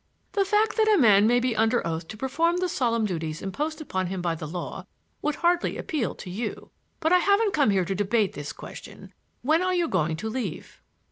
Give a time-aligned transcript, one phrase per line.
[0.31, 3.81] "The fact that a man may be under oath to perform the solemn duties imposed
[3.81, 4.87] upon him by the law
[5.21, 6.71] would hardly appeal to you.
[6.99, 9.13] But I haven't come here to debate this question.
[9.43, 10.81] When are you going to leave?"